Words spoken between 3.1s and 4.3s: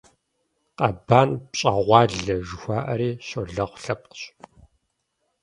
щолэхъу лъэпкъщ.